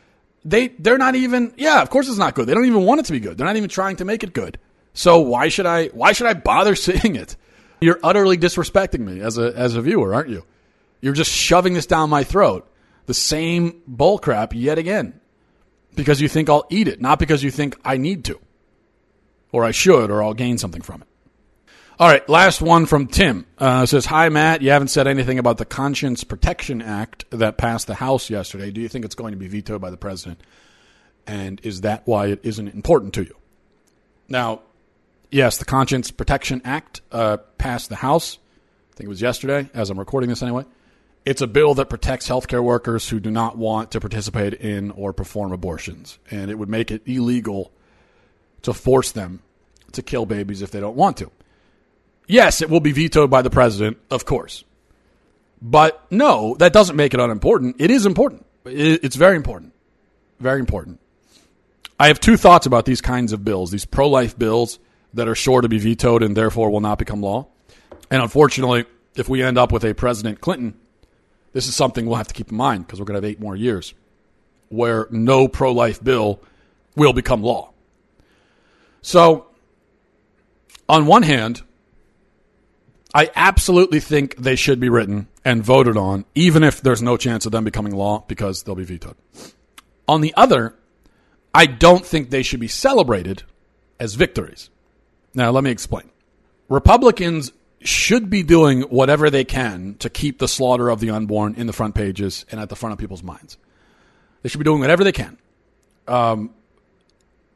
[0.44, 3.06] they they're not even yeah of course it's not good they don't even want it
[3.06, 4.60] to be good they're not even trying to make it good
[4.94, 7.38] so why should i why should i bother seeing it
[7.80, 10.44] You're utterly disrespecting me as a as a viewer, aren't you?
[11.02, 12.68] You're just shoving this down my throat.
[13.06, 15.20] The same bullcrap yet again.
[15.98, 18.40] Because you think I'll eat it, not because you think I need to.
[19.52, 21.08] Or I should, or I'll gain something from it.
[22.00, 23.48] All right, last one from Tim.
[23.58, 24.62] Uh, says, Hi, Matt.
[24.62, 28.70] You haven't said anything about the Conscience Protection Act that passed the House yesterday.
[28.70, 30.40] Do you think it's going to be vetoed by the president?
[31.26, 33.36] And is that why it isn't important to you?
[34.30, 34.62] Now,
[35.32, 38.38] yes, the Conscience Protection Act uh, passed the House.
[38.92, 40.66] I think it was yesterday, as I'm recording this anyway.
[41.28, 45.12] It's a bill that protects healthcare workers who do not want to participate in or
[45.12, 46.20] perform abortions.
[46.32, 47.74] And it would make it illegal
[48.62, 49.42] to force them
[49.92, 51.30] to kill babies if they don't want to.
[52.28, 54.64] Yes, it will be vetoed by the president, of course.
[55.62, 57.76] But no, that doesn't make it unimportant.
[57.78, 58.46] It is important.
[58.64, 59.74] It's very important.
[60.40, 61.02] Very important.
[62.00, 64.80] I have two thoughts about these kinds of bills, these pro life bills
[65.14, 67.48] that are sure to be vetoed and therefore will not become law.
[68.10, 68.86] And unfortunately,
[69.18, 70.80] if we end up with a President Clinton,
[71.54, 73.40] this is something we'll have to keep in mind because we're going to have eight
[73.40, 73.94] more years
[74.70, 76.42] where no pro life bill
[76.96, 77.72] will become law.
[79.02, 79.48] So,
[80.90, 81.62] on one hand,
[83.14, 87.46] I absolutely think they should be written and voted on, even if there's no chance
[87.46, 89.16] of them becoming law because they'll be vetoed.
[90.08, 90.76] On the other,
[91.54, 93.44] I don't think they should be celebrated
[94.00, 94.70] as victories.
[95.34, 96.10] Now, let me explain.
[96.70, 97.52] Republicans
[97.82, 101.74] should be doing whatever they can to keep the slaughter of the unborn in the
[101.74, 103.58] front pages and at the front of people's minds.
[104.42, 105.38] They should be doing whatever they can.
[106.08, 106.54] Um,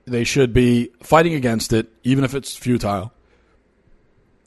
[0.05, 3.13] they should be fighting against it, even if it's futile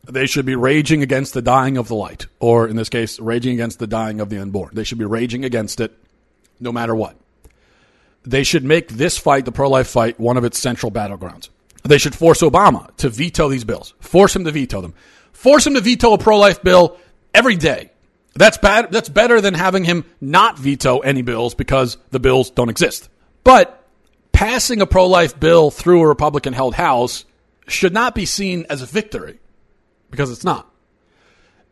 [0.07, 3.55] they should be raging against the dying of the light, or in this case, raging
[3.55, 4.70] against the dying of the unborn.
[4.75, 5.93] They should be raging against it
[6.61, 7.16] no matter what.
[8.22, 11.49] They should make this fight, the pro life fight, one of its central battlegrounds.
[11.83, 14.95] They should force Obama to veto these bills, force him to veto them,
[15.35, 16.97] force him to veto a pro life bill
[17.35, 17.91] every day.
[18.35, 18.91] That's bad.
[18.91, 23.09] That's better than having him not veto any bills because the bills don't exist.
[23.45, 23.87] But
[24.32, 27.24] passing a pro life bill through a Republican held House
[27.68, 29.39] should not be seen as a victory
[30.11, 30.70] because it's not.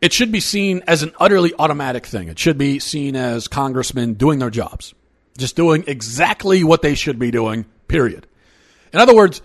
[0.01, 2.27] It should be seen as an utterly automatic thing.
[2.27, 4.93] It should be seen as congressmen doing their jobs,
[5.37, 8.27] just doing exactly what they should be doing, period.
[8.91, 9.41] In other words,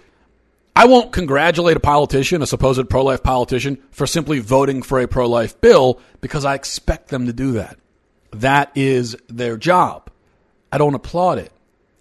[0.79, 5.09] I won't congratulate a politician, a supposed pro life politician, for simply voting for a
[5.09, 7.81] pro life bill because I expect them to do that.
[8.31, 10.09] That is their job.
[10.71, 11.51] I don't applaud it,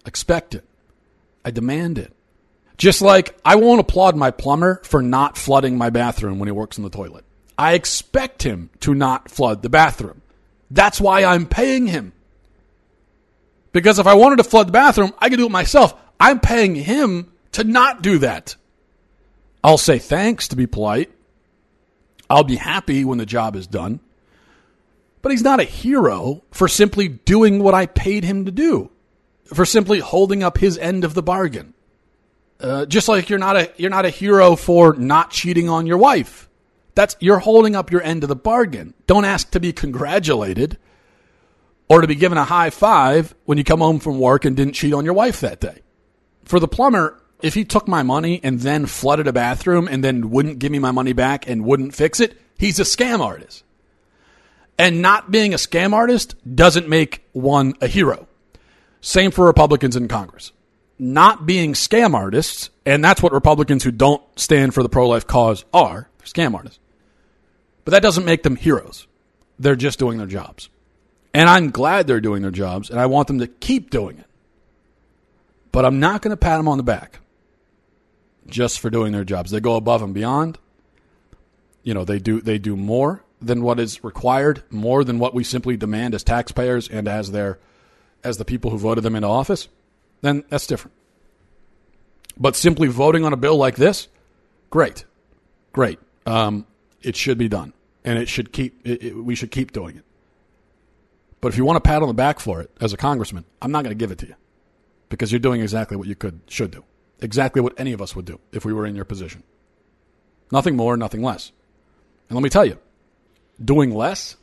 [0.06, 0.64] expect it,
[1.44, 2.12] I demand it.
[2.76, 6.78] Just like I won't applaud my plumber for not flooding my bathroom when he works
[6.78, 7.24] in the toilet.
[7.58, 10.22] I expect him to not flood the bathroom.
[10.70, 12.12] That's why I'm paying him.
[13.72, 16.00] Because if I wanted to flood the bathroom, I could do it myself.
[16.20, 18.54] I'm paying him to not do that.
[19.68, 21.10] I'll say thanks to be polite.
[22.30, 24.00] I'll be happy when the job is done.
[25.20, 28.90] But he's not a hero for simply doing what I paid him to do,
[29.44, 31.74] for simply holding up his end of the bargain.
[32.58, 35.98] Uh, just like you're not a you're not a hero for not cheating on your
[35.98, 36.48] wife.
[36.94, 38.94] That's you're holding up your end of the bargain.
[39.06, 40.78] Don't ask to be congratulated
[41.90, 44.72] or to be given a high five when you come home from work and didn't
[44.72, 45.82] cheat on your wife that day.
[46.46, 50.30] For the plumber, if he took my money and then flooded a bathroom and then
[50.30, 53.64] wouldn't give me my money back and wouldn't fix it, he's a scam artist.
[54.78, 58.28] And not being a scam artist doesn't make one a hero.
[59.00, 60.52] Same for Republicans in Congress
[60.98, 65.26] not being scam artists, and that's what Republicans who don't stand for the pro life
[65.26, 66.78] cause are scam artists.
[67.84, 69.06] But that doesn't make them heroes.
[69.58, 70.68] They're just doing their jobs.
[71.32, 74.26] And I'm glad they're doing their jobs, and I want them to keep doing it.
[75.72, 77.20] But I'm not going to pat them on the back
[78.48, 79.50] just for doing their jobs.
[79.50, 80.58] They go above and beyond.
[81.82, 85.44] You know, they do they do more than what is required, more than what we
[85.44, 87.58] simply demand as taxpayers and as their
[88.24, 89.68] as the people who voted them into office
[90.20, 90.94] then that's different.
[92.36, 94.08] But simply voting on a bill like this,
[94.70, 95.04] great,
[95.72, 95.98] great.
[96.26, 96.66] Um,
[97.02, 97.72] it should be done,
[98.04, 98.86] and it should keep.
[98.86, 100.04] It, it, we should keep doing it.
[101.40, 103.70] But if you want a pat on the back for it as a congressman, I'm
[103.70, 104.34] not going to give it to you
[105.08, 106.84] because you're doing exactly what you could should do,
[107.20, 109.42] exactly what any of us would do if we were in your position.
[110.50, 111.52] Nothing more, nothing less.
[112.28, 112.78] And let me tell you,
[113.62, 114.36] doing less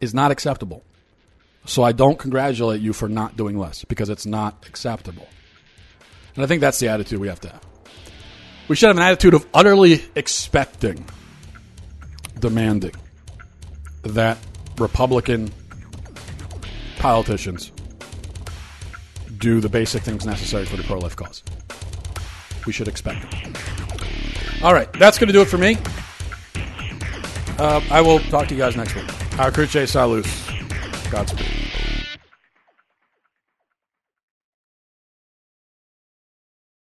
[0.00, 0.82] is not acceptable.
[1.66, 5.26] So I don't congratulate you for not doing less because it's not acceptable.
[6.34, 7.64] And I think that's the attitude we have to have.
[8.68, 11.04] We should have an attitude of utterly expecting,
[12.38, 12.94] demanding
[14.02, 14.38] that
[14.78, 15.50] Republican
[16.98, 17.70] politicians
[19.38, 21.42] do the basic things necessary for the pro life cause.
[22.66, 24.62] We should expect it.
[24.62, 25.76] All right, that's going to do it for me.
[27.58, 29.04] Uh, I will talk to you guys next week.
[29.38, 30.50] In Cruce Salus.
[31.10, 31.73] Godspeed.